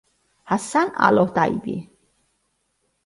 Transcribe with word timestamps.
Hassan 0.51 0.89
Al-Otaibi 0.97 1.75